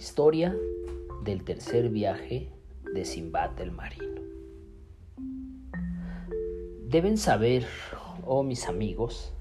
[0.00, 0.56] Historia
[1.24, 2.48] del tercer viaje
[2.94, 4.22] de Simbad el Marino.
[6.88, 7.66] Deben saber,
[8.24, 9.34] oh mis amigos,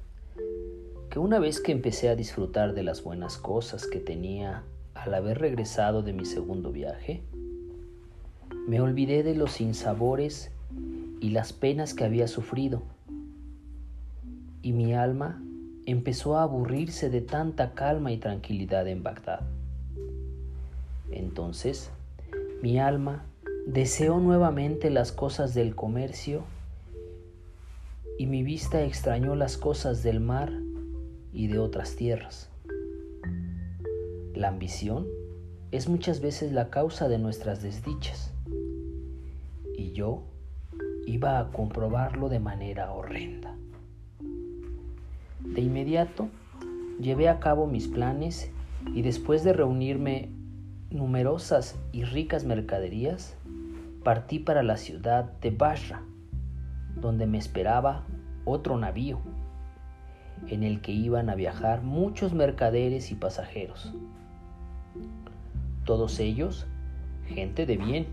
[1.09, 5.39] que una vez que empecé a disfrutar de las buenas cosas que tenía al haber
[5.39, 7.23] regresado de mi segundo viaje,
[8.67, 10.51] me olvidé de los sinsabores
[11.21, 12.83] y las penas que había sufrido,
[14.61, 15.41] y mi alma
[15.85, 19.58] empezó a aburrirse de tanta calma y tranquilidad en Bagdad.
[21.39, 21.89] Entonces,
[22.61, 23.23] mi alma
[23.65, 26.43] deseó nuevamente las cosas del comercio
[28.17, 30.51] y mi vista extrañó las cosas del mar
[31.31, 32.49] y de otras tierras.
[34.33, 35.07] La ambición
[35.71, 38.33] es muchas veces la causa de nuestras desdichas
[39.77, 40.23] y yo
[41.07, 43.55] iba a comprobarlo de manera horrenda.
[45.39, 46.27] De inmediato
[46.99, 48.51] llevé a cabo mis planes
[48.93, 50.37] y después de reunirme
[50.91, 53.37] numerosas y ricas mercaderías,
[54.03, 56.01] partí para la ciudad de Basra,
[56.95, 58.05] donde me esperaba
[58.45, 59.19] otro navío,
[60.47, 63.93] en el que iban a viajar muchos mercaderes y pasajeros.
[65.85, 66.65] Todos ellos,
[67.27, 68.07] gente de bien,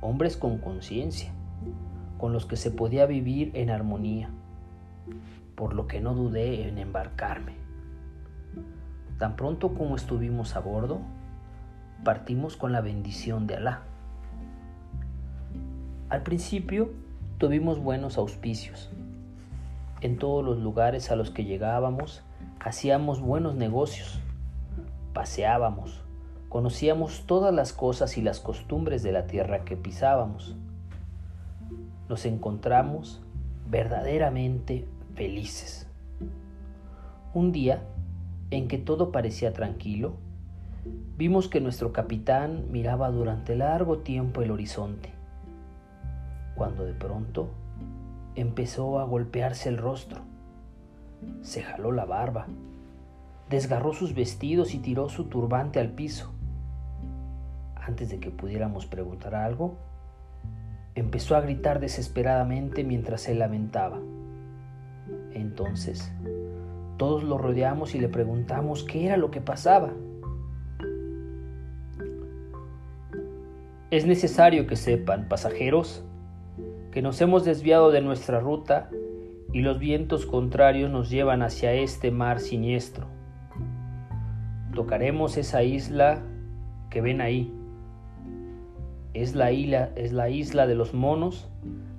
[0.00, 1.32] hombres con conciencia,
[2.18, 4.30] con los que se podía vivir en armonía,
[5.56, 7.54] por lo que no dudé en embarcarme.
[9.18, 11.00] Tan pronto como estuvimos a bordo,
[12.04, 13.82] partimos con la bendición de Alá.
[16.10, 16.92] Al principio
[17.38, 18.90] tuvimos buenos auspicios.
[20.02, 22.22] En todos los lugares a los que llegábamos
[22.60, 24.20] hacíamos buenos negocios,
[25.12, 26.02] paseábamos,
[26.48, 30.56] conocíamos todas las cosas y las costumbres de la tierra que pisábamos.
[32.08, 33.22] Nos encontramos
[33.68, 35.88] verdaderamente felices.
[37.32, 37.82] Un día
[38.50, 40.16] en que todo parecía tranquilo,
[41.16, 45.10] Vimos que nuestro capitán miraba durante largo tiempo el horizonte,
[46.56, 47.50] cuando de pronto
[48.34, 50.22] empezó a golpearse el rostro.
[51.42, 52.46] Se jaló la barba,
[53.48, 56.32] desgarró sus vestidos y tiró su turbante al piso.
[57.76, 59.76] Antes de que pudiéramos preguntar algo,
[60.94, 64.00] empezó a gritar desesperadamente mientras se lamentaba.
[65.32, 66.12] Entonces,
[66.96, 69.92] todos lo rodeamos y le preguntamos qué era lo que pasaba.
[73.90, 76.04] Es necesario que sepan, pasajeros,
[76.90, 78.88] que nos hemos desviado de nuestra ruta
[79.52, 83.06] y los vientos contrarios nos llevan hacia este mar siniestro.
[84.74, 86.22] Tocaremos esa isla
[86.90, 87.52] que ven ahí.
[89.12, 91.48] Es la isla, es la isla de los monos,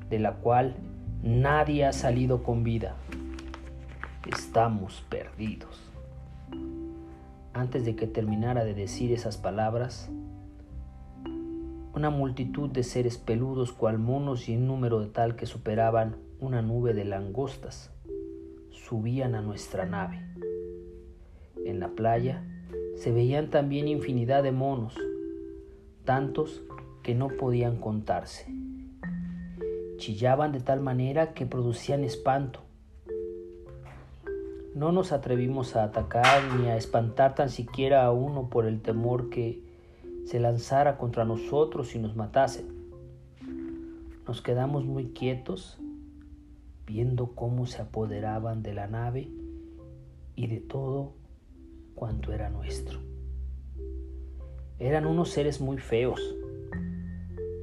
[0.09, 0.75] de la cual
[1.23, 2.95] nadie ha salido con vida.
[4.29, 5.81] Estamos perdidos.
[7.53, 10.11] Antes de que terminara de decir esas palabras,
[11.95, 16.61] una multitud de seres peludos cual monos y en número de tal que superaban una
[16.61, 17.89] nube de langostas
[18.69, 20.21] subían a nuestra nave.
[21.65, 22.43] En la playa
[22.97, 24.95] se veían también infinidad de monos,
[26.03, 26.61] tantos
[27.01, 28.53] que no podían contarse.
[29.97, 32.59] Chillaban de tal manera que producían espanto.
[34.75, 39.29] No nos atrevimos a atacar ni a espantar tan siquiera a uno por el temor
[39.29, 39.64] que
[40.25, 42.65] se lanzara contra nosotros y nos matase.
[44.27, 45.77] Nos quedamos muy quietos
[46.87, 49.29] viendo cómo se apoderaban de la nave
[50.35, 51.13] y de todo
[51.93, 52.99] cuanto era nuestro.
[54.79, 56.19] Eran unos seres muy feos,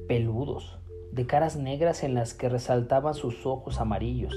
[0.07, 0.79] peludos,
[1.11, 4.35] de caras negras en las que resaltaban sus ojos amarillos.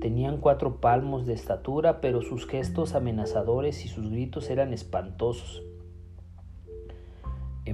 [0.00, 5.62] Tenían cuatro palmos de estatura, pero sus gestos amenazadores y sus gritos eran espantosos.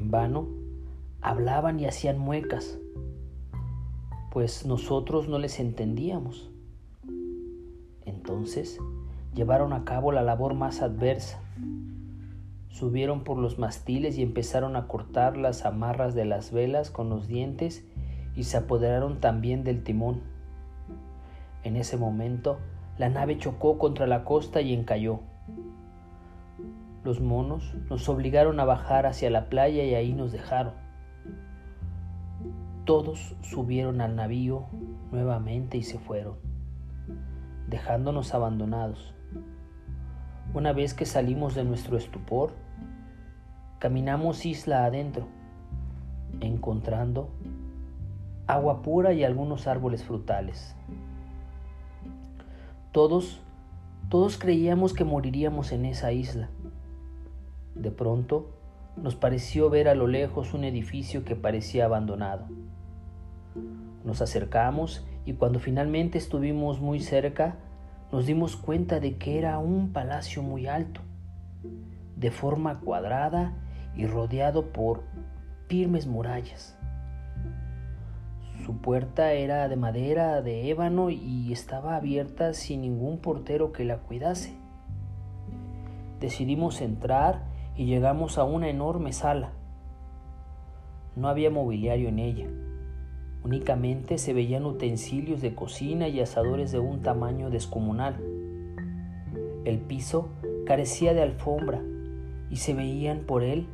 [0.08, 0.48] En vano
[1.20, 2.78] hablaban y hacían muecas,
[4.30, 6.50] pues nosotros no les entendíamos.
[8.06, 8.78] Entonces
[9.34, 11.42] llevaron a cabo la labor más adversa.
[12.70, 17.28] Subieron por los mastiles y empezaron a cortar las amarras de las velas con los
[17.28, 17.84] dientes
[18.34, 20.22] y se apoderaron también del timón.
[21.64, 22.56] En ese momento
[22.96, 25.20] la nave chocó contra la costa y encalló.
[27.08, 30.74] Los monos nos obligaron a bajar hacia la playa y ahí nos dejaron.
[32.84, 34.66] Todos subieron al navío
[35.10, 36.34] nuevamente y se fueron,
[37.66, 39.14] dejándonos abandonados.
[40.52, 42.52] Una vez que salimos de nuestro estupor,
[43.78, 45.28] caminamos isla adentro,
[46.40, 47.30] encontrando
[48.46, 50.76] agua pura y algunos árboles frutales.
[52.92, 53.40] Todos,
[54.10, 56.50] todos creíamos que moriríamos en esa isla
[57.78, 58.50] De pronto
[58.96, 62.46] nos pareció ver a lo lejos un edificio que parecía abandonado.
[64.04, 67.56] Nos acercamos y cuando finalmente estuvimos muy cerca,
[68.10, 71.02] nos dimos cuenta de que era un palacio muy alto,
[72.16, 73.54] de forma cuadrada
[73.94, 75.02] y rodeado por
[75.68, 76.76] firmes murallas.
[78.64, 83.98] Su puerta era de madera, de ébano y estaba abierta sin ningún portero que la
[83.98, 84.56] cuidase.
[86.20, 87.47] Decidimos entrar
[87.78, 89.52] y llegamos a una enorme sala.
[91.14, 92.48] No había mobiliario en ella.
[93.44, 98.16] Únicamente se veían utensilios de cocina y asadores de un tamaño descomunal.
[99.64, 100.28] El piso
[100.66, 101.80] carecía de alfombra
[102.50, 103.68] y se veían por él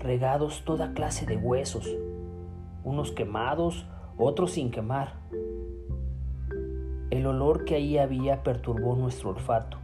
[0.00, 1.88] regados toda clase de huesos,
[2.84, 3.86] unos quemados,
[4.18, 5.14] otros sin quemar.
[7.08, 9.78] El olor que ahí había perturbó nuestro olfato.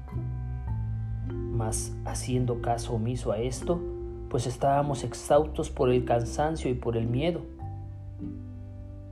[1.57, 3.81] Mas haciendo caso omiso a esto,
[4.29, 7.41] pues estábamos exhaustos por el cansancio y por el miedo,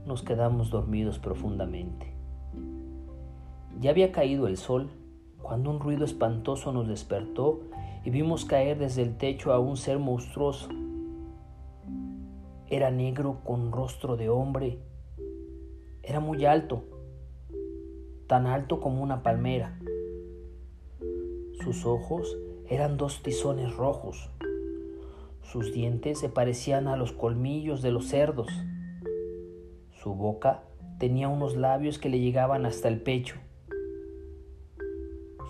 [0.05, 2.13] nos quedamos dormidos profundamente.
[3.79, 4.91] Ya había caído el sol
[5.41, 7.61] cuando un ruido espantoso nos despertó
[8.03, 10.69] y vimos caer desde el techo a un ser monstruoso.
[12.67, 14.77] Era negro con rostro de hombre.
[16.03, 16.83] Era muy alto,
[18.27, 19.79] tan alto como una palmera.
[21.65, 22.37] Sus ojos
[22.69, 24.29] eran dos tizones rojos.
[25.41, 28.49] Sus dientes se parecían a los colmillos de los cerdos.
[29.89, 30.65] Su boca
[30.99, 33.37] tenía unos labios que le llegaban hasta el pecho.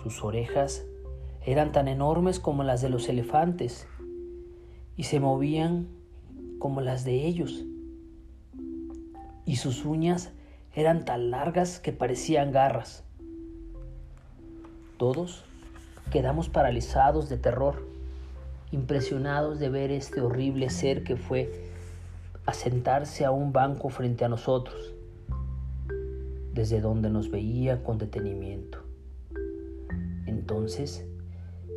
[0.02, 0.86] Sus orejas
[1.44, 3.86] eran tan enormes como las de los elefantes
[4.96, 5.86] y se movían
[6.58, 7.66] como las de ellos.
[9.44, 10.32] Y sus uñas
[10.74, 13.04] eran tan largas que parecían garras.
[14.96, 15.44] Todos
[16.10, 17.86] quedamos paralizados de terror,
[18.70, 21.70] impresionados de ver este horrible ser que fue
[22.46, 24.94] a sentarse a un banco frente a nosotros,
[26.52, 28.78] desde donde nos veía con detenimiento.
[30.26, 31.04] Entonces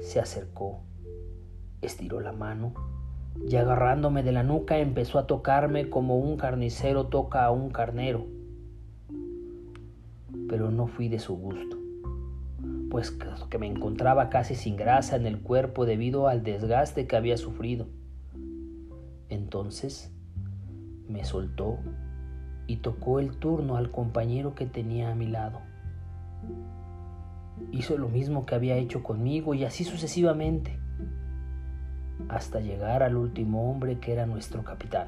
[0.01, 0.81] se acercó,
[1.81, 2.73] estiró la mano
[3.47, 8.27] y agarrándome de la nuca empezó a tocarme como un carnicero toca a un carnero.
[10.47, 11.78] Pero no fui de su gusto,
[12.89, 13.11] pues
[13.49, 17.87] que me encontraba casi sin grasa en el cuerpo debido al desgaste que había sufrido.
[19.29, 20.11] Entonces
[21.07, 21.79] me soltó
[22.67, 25.59] y tocó el turno al compañero que tenía a mi lado.
[27.71, 30.79] Hizo lo mismo que había hecho conmigo y así sucesivamente,
[32.27, 35.07] hasta llegar al último hombre que era nuestro capitán.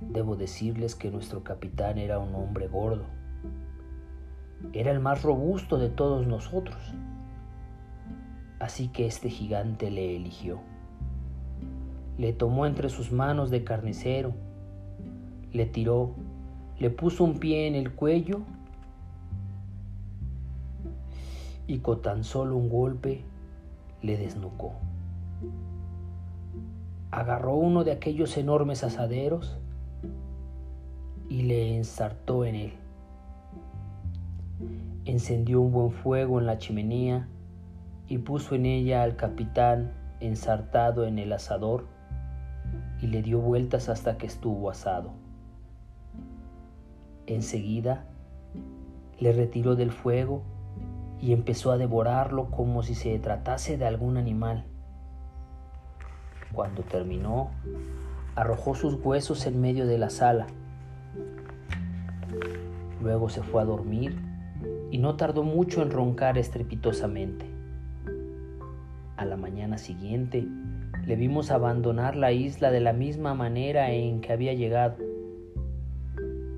[0.00, 3.21] Debo decirles que nuestro capitán era un hombre gordo.
[4.72, 6.78] Era el más robusto de todos nosotros.
[8.58, 10.60] Así que este gigante le eligió
[12.18, 14.32] le tomó entre sus manos de carnicero,
[15.52, 16.14] le tiró,
[16.78, 18.42] le puso un pie en el cuello
[21.66, 23.22] y con tan solo un golpe
[24.02, 24.74] le desnucó.
[27.10, 29.58] Agarró uno de aquellos enormes asaderos
[31.28, 32.72] y le ensartó en él.
[35.04, 37.28] Encendió un buen fuego en la chimenea
[38.08, 41.86] y puso en ella al capitán ensartado en el asador
[43.00, 45.12] y le dio vueltas hasta que estuvo asado.
[47.26, 48.04] Enseguida
[49.18, 50.42] le retiró del fuego
[51.20, 54.64] y empezó a devorarlo como si se tratase de algún animal.
[56.52, 57.50] Cuando terminó,
[58.34, 60.46] arrojó sus huesos en medio de la sala.
[63.00, 64.31] Luego se fue a dormir
[64.92, 67.46] y no tardó mucho en roncar estrepitosamente.
[69.16, 70.46] A la mañana siguiente,
[71.06, 74.98] le vimos abandonar la isla de la misma manera en que había llegado.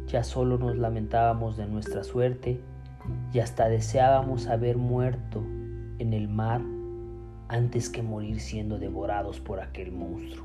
[0.09, 2.61] Ya solo nos lamentábamos de nuestra suerte
[3.33, 5.39] y hasta deseábamos haber muerto
[6.01, 6.61] en el mar
[7.47, 10.45] antes que morir siendo devorados por aquel monstruo.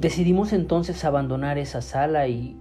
[0.00, 2.59] Decidimos entonces abandonar esa sala y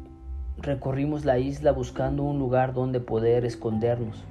[0.61, 4.23] recorrimos la isla buscando un lugar donde poder escondernos.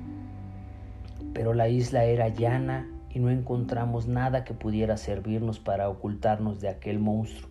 [1.32, 6.68] Pero la isla era llana y no encontramos nada que pudiera servirnos para ocultarnos de
[6.68, 7.50] aquel monstruo,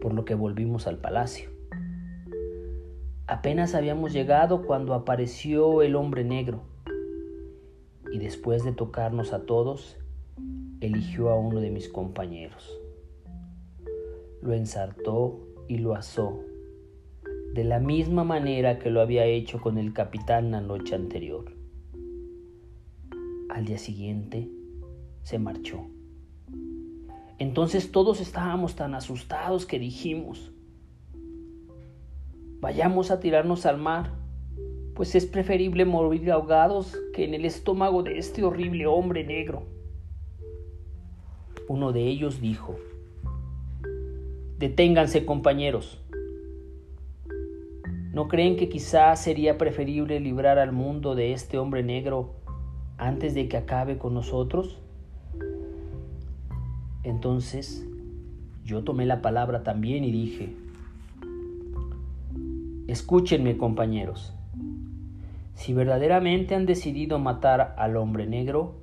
[0.00, 1.50] por lo que volvimos al palacio.
[3.26, 6.62] Apenas habíamos llegado cuando apareció el hombre negro
[8.12, 9.96] y después de tocarnos a todos,
[10.80, 12.78] eligió a uno de mis compañeros.
[14.42, 16.40] Lo ensartó y lo asó,
[17.56, 21.54] de la misma manera que lo había hecho con el capitán la noche anterior.
[23.48, 24.50] Al día siguiente
[25.22, 25.86] se marchó.
[27.38, 30.52] Entonces todos estábamos tan asustados que dijimos,
[32.60, 34.12] vayamos a tirarnos al mar,
[34.94, 39.62] pues es preferible morir ahogados que en el estómago de este horrible hombre negro.
[41.68, 42.76] Uno de ellos dijo,
[44.58, 46.02] Deténganse compañeros.
[48.16, 52.36] ¿No creen que quizás sería preferible librar al mundo de este hombre negro
[52.96, 54.80] antes de que acabe con nosotros?
[57.02, 57.86] Entonces
[58.64, 60.56] yo tomé la palabra también y dije,
[62.86, 64.32] escúchenme compañeros,
[65.52, 68.76] si verdaderamente han decidido matar al hombre negro,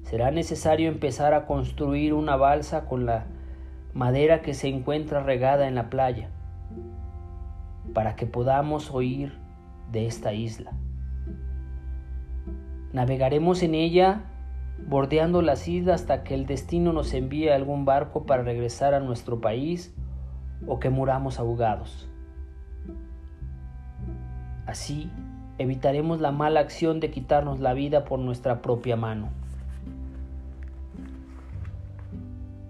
[0.00, 3.26] será necesario empezar a construir una balsa con la
[3.92, 6.30] madera que se encuentra regada en la playa,
[7.94, 9.38] para que podamos oír
[9.90, 10.72] de esta isla.
[12.92, 14.24] Navegaremos en ella
[14.86, 19.40] bordeando las islas hasta que el destino nos envíe algún barco para regresar a nuestro
[19.40, 19.94] país
[20.66, 22.08] o que muramos ahogados.
[24.66, 25.10] Así
[25.58, 29.30] evitaremos la mala acción de quitarnos la vida por nuestra propia mano.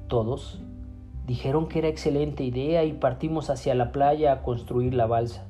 [0.09, 0.63] Todos
[1.27, 5.47] dijeron que era excelente idea y partimos hacia la playa a construir la balsa.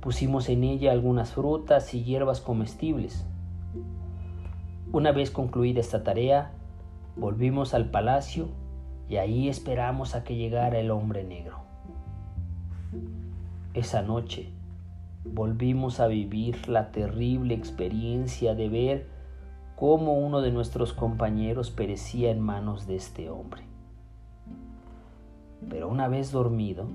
[0.00, 3.26] Pusimos en ella algunas frutas y hierbas comestibles.
[4.92, 6.52] Una vez concluida esta tarea,
[7.16, 8.48] volvimos al palacio
[9.08, 11.58] y ahí esperamos a que llegara el hombre negro.
[13.74, 14.50] Esa noche,
[15.24, 19.06] volvimos a vivir la terrible experiencia de ver
[19.76, 23.69] cómo uno de nuestros compañeros perecía en manos de este hombre.
[25.68, 26.86] Pero una vez dormido,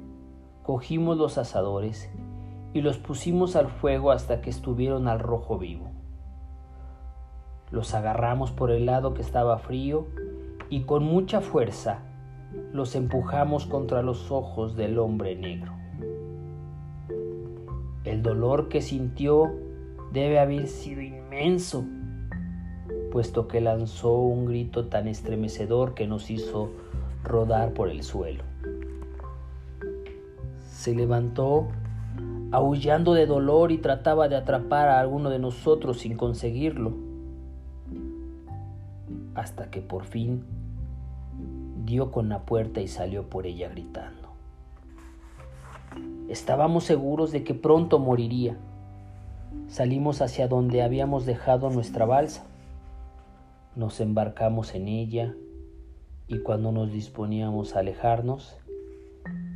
[0.64, 2.10] cogimos los asadores
[2.74, 5.92] y los pusimos al fuego hasta que estuvieron al rojo vivo.
[7.72, 10.08] Los agarramos por el lado que estaba frío
[10.70, 12.00] y con mucha fuerza
[12.74, 15.74] los empujamos contra los ojos del hombre negro.
[18.04, 19.52] El dolor que sintió
[20.12, 21.86] debe haber sido inmenso,
[23.12, 26.70] puesto que lanzó un grito tan estremecedor que nos hizo
[27.24, 28.44] rodar por el suelo.
[30.86, 31.70] Se levantó
[32.52, 36.94] aullando de dolor y trataba de atrapar a alguno de nosotros sin conseguirlo,
[39.34, 40.44] hasta que por fin
[41.86, 44.30] dio con la puerta y salió por ella gritando.
[46.30, 48.56] Estábamos seguros de que pronto moriría.
[49.68, 52.46] Salimos hacia donde habíamos dejado nuestra balsa.
[53.76, 55.34] Nos embarcamos en ella
[56.28, 58.56] y cuando nos disponíamos a alejarnos,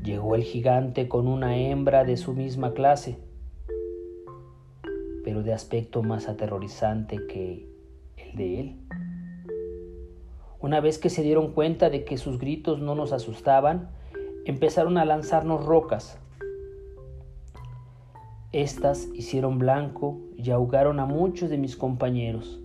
[0.03, 3.17] llegó el gigante con una hembra de su misma clase,
[5.23, 7.67] pero de aspecto más aterrorizante que
[8.17, 8.75] el de él.
[10.59, 13.89] Una vez que se dieron cuenta de que sus gritos no nos asustaban,
[14.45, 16.19] empezaron a lanzarnos rocas.
[18.51, 22.59] Estas hicieron blanco y ahogaron a muchos de mis compañeros.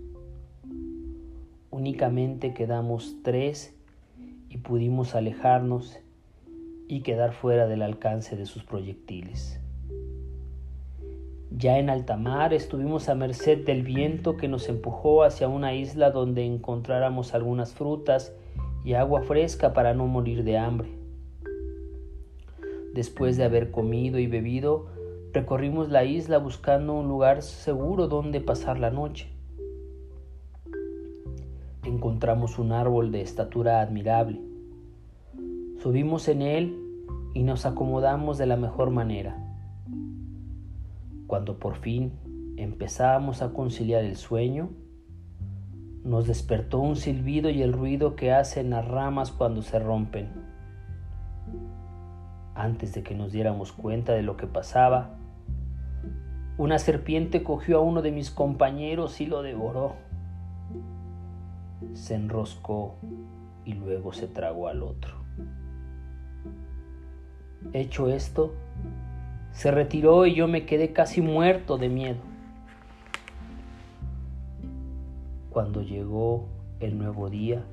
[1.71, 3.77] Únicamente quedamos tres
[4.49, 5.99] y pudimos alejarnos
[6.89, 9.61] y quedar fuera del alcance de sus proyectiles.
[11.51, 16.11] Ya en alta mar estuvimos a merced del viento que nos empujó hacia una isla
[16.11, 18.35] donde encontráramos algunas frutas
[18.85, 20.89] y agua fresca para no morir de hambre.
[22.93, 24.87] Después de haber comido y bebido,
[25.35, 29.29] Recorrimos la isla buscando un lugar seguro donde pasar la noche.
[31.83, 34.41] Encontramos un árbol de estatura admirable.
[35.85, 36.83] Subimos en él
[37.35, 39.37] y nos acomodamos de la mejor manera.
[41.27, 42.15] Cuando por fin
[42.57, 44.71] empezábamos a conciliar el sueño,
[46.03, 50.31] nos despertó un silbido y el ruido que hacen las ramas cuando se rompen.
[52.55, 55.19] Antes de que nos diéramos cuenta de lo que pasaba,
[56.57, 59.97] una serpiente cogió a uno de mis compañeros y lo devoró.
[61.93, 62.97] Se enroscó
[63.67, 65.24] y luego se tragó al otro.
[67.73, 68.53] Hecho esto,
[69.53, 72.21] se retiró y yo me quedé casi muerto de miedo.
[75.51, 76.47] Cuando llegó
[76.81, 77.65] el nuevo día,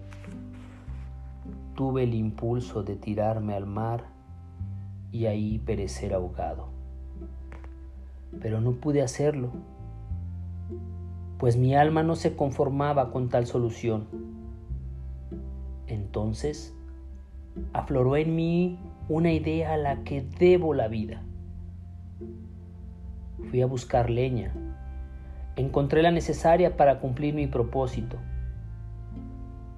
[1.75, 4.05] tuve el impulso de tirarme al mar
[5.11, 6.81] y ahí perecer ahogado
[8.39, 9.49] pero no pude hacerlo,
[11.37, 14.07] pues mi alma no se conformaba con tal solución.
[15.87, 16.73] Entonces
[17.73, 18.79] afloró en mí
[19.09, 21.21] una idea a la que debo la vida.
[23.49, 24.53] Fui a buscar leña
[25.55, 28.17] encontré la necesaria para cumplir mi propósito.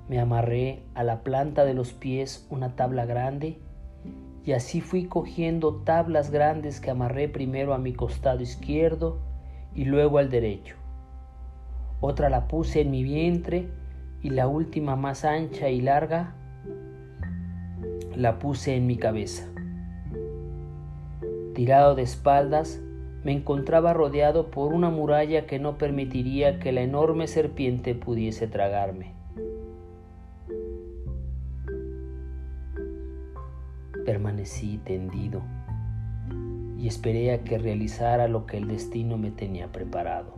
[0.09, 3.59] Me amarré a la planta de los pies una tabla grande
[4.45, 9.19] y así fui cogiendo tablas grandes que amarré primero a mi costado izquierdo
[9.73, 10.75] y luego al derecho.
[12.01, 13.69] Otra la puse en mi vientre
[14.21, 16.35] y la última más ancha y larga
[18.15, 19.47] la puse en mi cabeza.
[21.53, 22.81] Tirado de espaldas,
[23.23, 29.13] me encontraba rodeado por una muralla que no permitiría que la enorme serpiente pudiese tragarme.
[34.05, 35.41] Permanecí tendido
[36.77, 40.33] y esperé a que realizara lo que el destino me tenía preparado.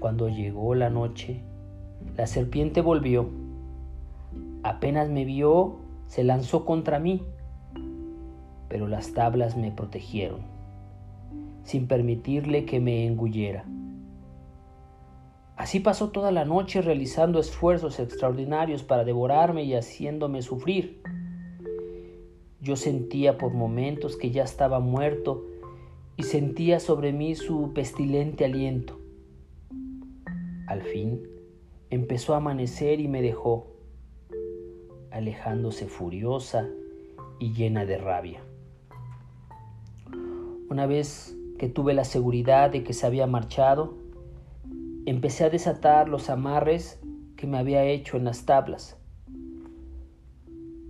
[0.00, 1.42] Cuando llegó la noche,
[2.16, 3.28] la serpiente volvió.
[4.62, 7.22] Apenas me vio, se lanzó contra mí,
[8.68, 10.40] pero las tablas me protegieron,
[11.62, 13.64] sin permitirle que me engullera.
[15.56, 21.02] Así pasó toda la noche realizando esfuerzos extraordinarios para devorarme y haciéndome sufrir.
[22.62, 25.44] Yo sentía por momentos que ya estaba muerto
[26.16, 28.98] y sentía sobre mí su pestilente aliento.
[30.66, 31.22] Al fin
[31.90, 33.66] empezó a amanecer y me dejó,
[35.10, 36.68] alejándose furiosa
[37.38, 38.40] y llena de rabia.
[40.68, 43.94] Una vez que tuve la seguridad de que se había marchado,
[45.06, 47.00] empecé a desatar los amarres
[47.36, 49.00] que me había hecho en las tablas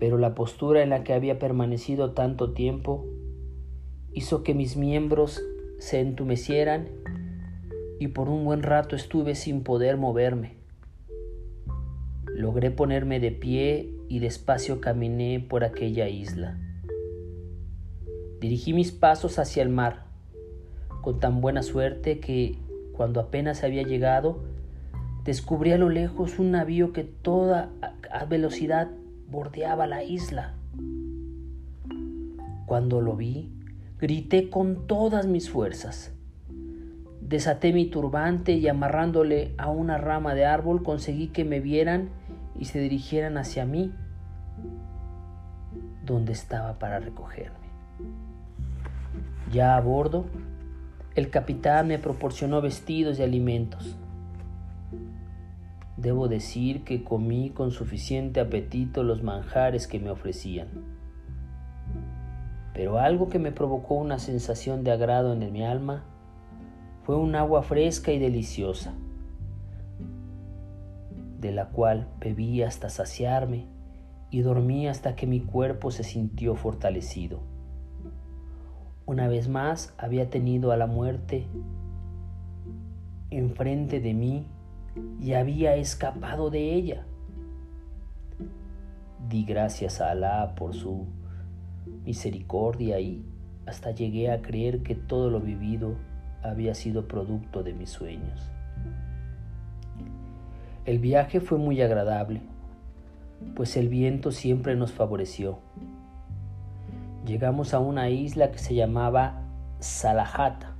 [0.00, 3.06] pero la postura en la que había permanecido tanto tiempo
[4.12, 5.40] hizo que mis miembros
[5.78, 6.88] se entumecieran
[8.00, 10.56] y por un buen rato estuve sin poder moverme.
[12.34, 16.58] Logré ponerme de pie y despacio caminé por aquella isla.
[18.40, 20.02] Dirigí mis pasos hacia el mar,
[21.00, 22.58] con tan buena suerte que,
[22.92, 24.40] cuando apenas había llegado,
[25.24, 27.70] descubrí a lo lejos un navío que toda
[28.10, 28.90] a velocidad
[29.30, 30.54] bordeaba la isla.
[32.66, 33.48] Cuando lo vi,
[34.00, 36.12] grité con todas mis fuerzas.
[37.20, 42.08] Desaté mi turbante y amarrándole a una rama de árbol conseguí que me vieran
[42.58, 43.92] y se dirigieran hacia mí,
[46.04, 47.70] donde estaba para recogerme.
[49.52, 50.26] Ya a bordo,
[51.14, 53.96] el capitán me proporcionó vestidos y alimentos.
[55.96, 60.68] Debo decir que comí con suficiente apetito los manjares que me ofrecían.
[62.72, 66.04] Pero algo que me provocó una sensación de agrado en mi alma
[67.02, 68.94] fue un agua fresca y deliciosa,
[71.40, 73.66] de la cual bebí hasta saciarme
[74.30, 77.40] y dormí hasta que mi cuerpo se sintió fortalecido.
[79.06, 81.46] Una vez más había tenido a la muerte
[83.30, 84.46] enfrente de mí
[85.20, 87.06] y había escapado de ella.
[89.28, 91.06] Di gracias a Alá por su
[92.04, 93.24] misericordia y
[93.66, 95.96] hasta llegué a creer que todo lo vivido
[96.42, 98.50] había sido producto de mis sueños.
[100.86, 102.40] El viaje fue muy agradable,
[103.54, 105.58] pues el viento siempre nos favoreció.
[107.26, 109.42] Llegamos a una isla que se llamaba
[109.78, 110.74] Salahata.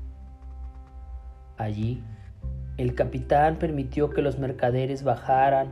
[1.59, 2.03] Allí
[2.79, 5.69] el capitán permitió que los mercaderes bajaran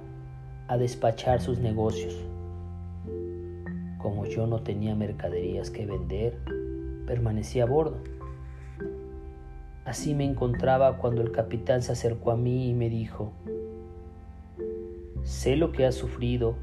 [0.68, 2.14] a despachar sus negocios.
[3.96, 6.38] Como yo no tenía mercaderías que vender,
[7.06, 7.96] permanecí a bordo.
[9.86, 13.32] Así me encontraba cuando el capitán se acercó a mí y me dijo,
[15.28, 16.56] sé lo que has sufrido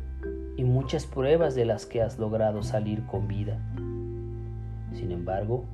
[0.58, 3.60] y muchas pruebas de las que has logrado salir con vida.
[4.94, 5.66] Sin embargo,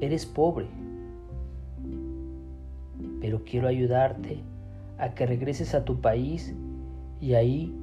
[0.00, 0.68] eres pobre
[3.24, 4.42] pero quiero ayudarte
[4.98, 6.54] a que regreses a tu país
[7.22, 7.74] y ahí,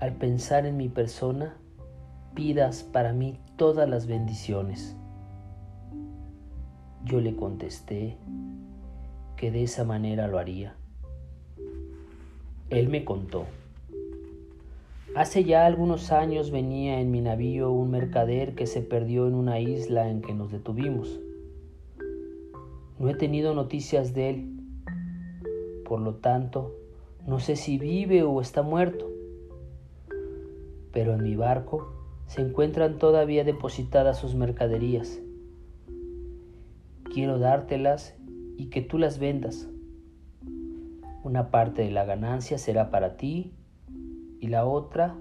[0.00, 1.58] al pensar en mi persona,
[2.34, 4.96] pidas para mí todas las bendiciones.
[7.04, 8.16] Yo le contesté
[9.36, 10.74] que de esa manera lo haría.
[12.70, 13.46] Él me contó.
[15.14, 19.60] Hace ya algunos años venía en mi navío un mercader que se perdió en una
[19.60, 21.20] isla en que nos detuvimos.
[22.98, 24.60] No he tenido noticias de él.
[25.84, 26.74] Por lo tanto,
[27.24, 29.08] no sé si vive o está muerto.
[30.92, 31.92] Pero en mi barco
[32.26, 35.20] se encuentran todavía depositadas sus mercaderías.
[37.04, 38.16] Quiero dártelas
[38.56, 39.68] y que tú las vendas.
[41.26, 43.52] Una parte de la ganancia será para ti
[44.38, 45.18] y la otra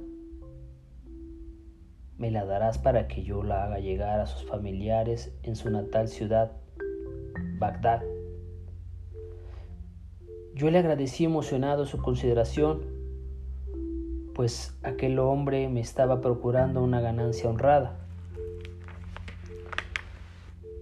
[2.19, 6.07] me la darás para que yo la haga llegar a sus familiares en su natal
[6.07, 6.51] ciudad
[7.57, 8.03] Bagdad,
[10.53, 12.85] Yo le agradecí emocionado su consideración,
[14.35, 17.97] pues aquel hombre me estaba procurando una ganancia honrada.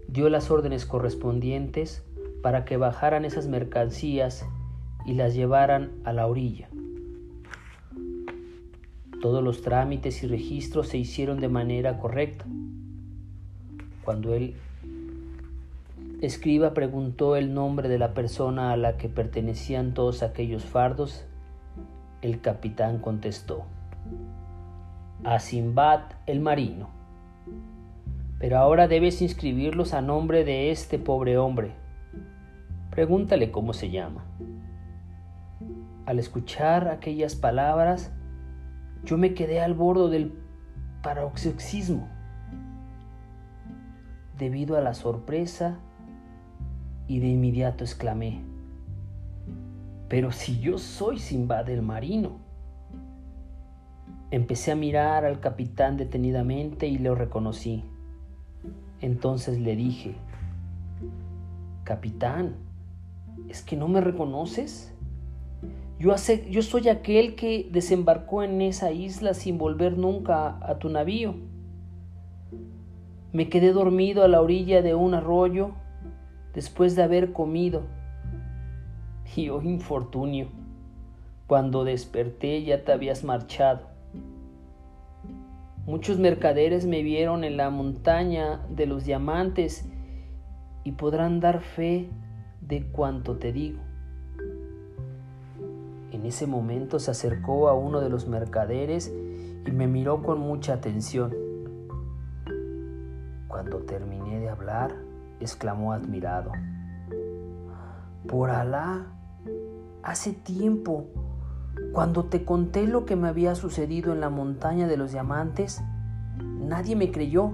[0.10, 2.04] Dio las órdenes correspondientes
[2.42, 4.46] para que bajaran esas mercancías
[5.06, 6.70] y las llevaran a la orilla.
[9.22, 12.46] Todos los trámites y registros se hicieron de manera correcta.
[14.04, 14.56] Cuando el
[16.22, 21.26] escriba preguntó el nombre de la persona a la que pertenecían todos aquellos fardos,
[22.22, 23.64] el capitán contestó,
[25.24, 26.90] a Simbad el marino.
[28.40, 31.72] Pero ahora debes inscribirlos a nombre de este pobre hombre.
[32.90, 34.26] Pregúntale cómo se llama.
[36.06, 38.12] Al escuchar aquellas palabras,
[39.04, 40.34] yo me quedé al borde del
[41.02, 42.08] paroxismo
[44.38, 45.80] debido a la sorpresa
[47.08, 48.42] y de inmediato exclamé,
[50.10, 52.42] pero si yo soy Simba del marino.
[54.32, 57.84] Empecé a mirar al capitán detenidamente y lo reconocí.
[59.00, 60.16] Entonces le dije,
[61.84, 62.56] Capitán,
[63.50, 64.93] ¿es que no me reconoces?
[66.04, 66.18] Yo,
[66.62, 71.36] soy aquel que desembarcó en esa isla sin volver nunca a tu navío.
[73.32, 75.72] Me quedé dormido a la orilla de un arroyo
[76.54, 77.84] después de haber comido.
[79.38, 80.50] Y oh infortunio,
[81.48, 83.88] cuando desperté ya te habías marchado.
[85.86, 89.90] Muchos mercaderes me vieron en la montaña de los diamantes
[90.84, 92.10] y podrán dar fe
[92.60, 93.93] de cuanto te digo.
[96.24, 99.14] En ese momento se acercó a uno de los mercaderes
[99.66, 101.34] y me miró con mucha atención.
[103.50, 104.96] Cuando terminé de hablar,
[105.42, 106.54] exclamó admirado.
[108.26, 109.08] Por Alá,
[110.02, 111.08] hace tiempo,
[111.92, 115.84] cuando te conté lo que me había sucedido en la montaña de los diamantes,
[116.38, 117.52] nadie me creyó.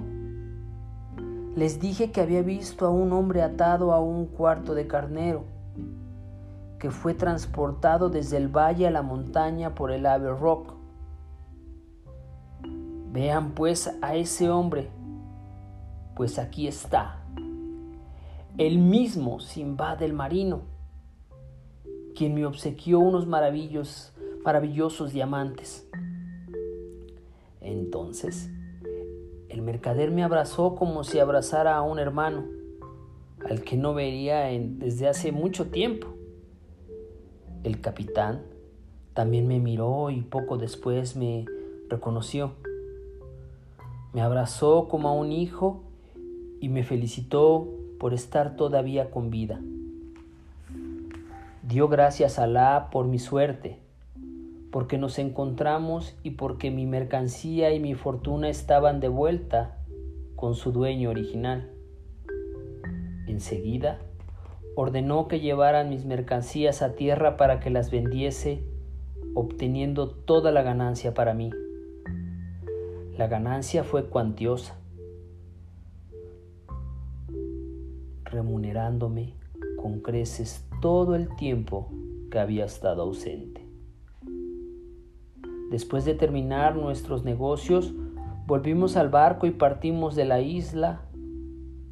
[1.55, 5.58] Les dije que había visto a un hombre atado a un cuarto de carnero
[6.80, 10.74] que fue transportado desde el valle a la montaña por el ave rock.
[13.12, 14.89] Vean pues a ese hombre,
[16.15, 17.20] pues aquí está,
[18.58, 20.62] el mismo Simba del marino,
[22.15, 24.13] quien me obsequió unos maravillosos,
[24.44, 25.89] maravillosos diamantes.
[27.62, 28.50] Entonces,
[29.50, 32.46] el mercader me abrazó como si abrazara a un hermano,
[33.50, 36.18] al que no vería desde hace mucho tiempo.
[37.63, 38.41] El capitán
[39.13, 41.45] también me miró y poco después me
[41.89, 42.54] reconoció.
[44.13, 45.84] Me abrazó como a un hijo
[46.62, 47.67] y me felicitó
[48.00, 49.60] por estar todavía con vida.
[51.63, 53.80] Dio gracias a Alá por mi suerte,
[54.72, 59.78] porque nos encontramos y porque mi mercancía y mi fortuna estaban de vuelta
[60.38, 61.69] con su dueño original.
[63.28, 64.00] Enseguida
[64.80, 68.63] ordenó que llevaran mis mercancías a tierra para que las vendiese,
[69.34, 71.52] obteniendo toda la ganancia para mí.
[73.18, 74.80] La ganancia fue cuantiosa,
[78.24, 79.34] remunerándome
[79.82, 81.92] con creces todo el tiempo
[82.32, 83.68] que había estado ausente.
[85.72, 87.94] Después de terminar nuestros negocios,
[88.48, 91.02] volvimos al barco y partimos de la isla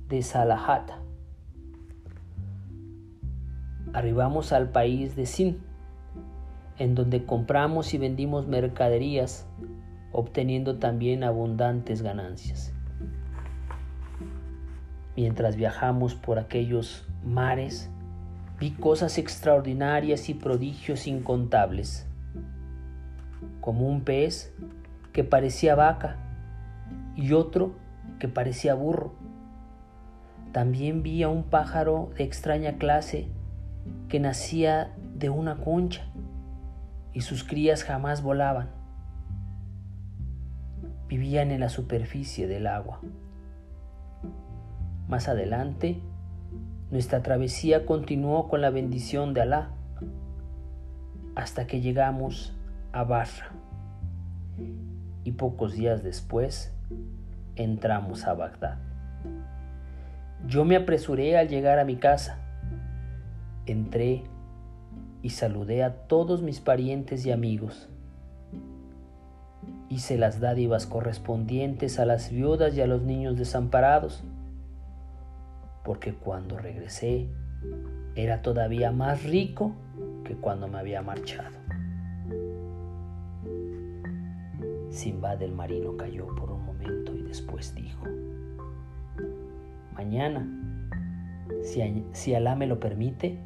[0.07, 1.01] de Salahata
[3.97, 5.57] arribamos al país de Sin,
[6.77, 9.47] en donde compramos y vendimos mercaderías,
[10.11, 12.73] obteniendo también abundantes ganancias.
[15.15, 17.89] Mientras viajamos por aquellos mares,
[18.59, 22.07] vi cosas extraordinarias y prodigios incontables,
[23.61, 24.53] como un pez
[25.11, 26.17] que parecía vaca
[27.15, 27.71] y otro
[28.19, 29.15] que parecía burro.
[30.51, 33.31] También vi a un pájaro de extraña clase
[34.09, 36.03] que nacía de una concha
[37.13, 38.69] y sus crías jamás volaban.
[41.07, 43.01] Vivían en la superficie del agua.
[45.07, 46.01] Más adelante,
[46.91, 49.71] nuestra travesía continuó con la bendición de Alá
[51.35, 52.55] hasta que llegamos
[52.91, 53.51] a Barra
[55.23, 56.73] y pocos días después
[57.55, 58.77] entramos a Bagdad.
[60.45, 62.46] Yo me apresuré al llegar a mi casa
[63.71, 64.23] entré
[65.21, 67.89] y saludé a todos mis parientes y amigos.
[69.89, 74.23] Hice las dádivas correspondientes a las viudas y a los niños desamparados,
[75.83, 77.27] porque cuando regresé
[78.15, 79.73] era todavía más rico
[80.23, 81.55] que cuando me había marchado.
[84.89, 88.03] Simbad el marino cayó por un momento y después dijo,
[89.93, 90.47] Mañana,
[91.63, 93.39] si, si Alá me lo permite,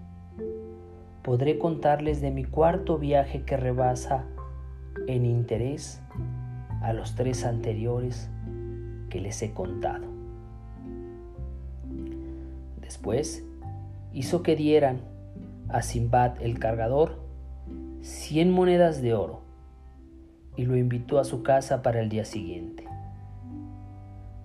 [1.24, 4.26] podré contarles de mi cuarto viaje que rebasa
[5.08, 6.02] en interés
[6.82, 8.30] a los tres anteriores
[9.10, 10.06] que les he contado.
[12.82, 13.46] Después
[14.14, 15.02] hizo que dieran
[15.70, 17.20] a Simbad el cargador
[18.02, 19.42] cien monedas de oro
[20.58, 22.86] y lo invitó a su casa para el día siguiente.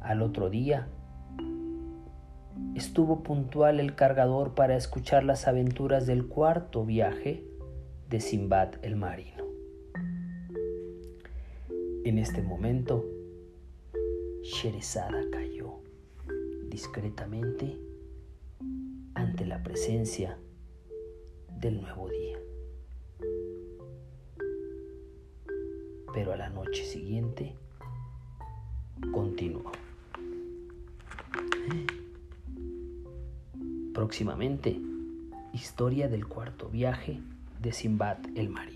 [0.00, 0.86] Al otro día
[2.76, 7.42] estuvo puntual el cargador para escuchar las aventuras del cuarto viaje
[8.10, 9.44] de Simbad el marino.
[12.04, 13.04] En este momento,
[14.42, 15.80] Sherezada cayó
[16.68, 17.78] discretamente
[19.14, 20.38] ante la presencia
[21.58, 22.38] del nuevo día.
[26.12, 27.56] Pero a la noche siguiente
[29.12, 29.72] continuó.
[33.96, 34.78] Próximamente,
[35.54, 37.18] historia del cuarto viaje
[37.62, 38.75] de Simbad el marino.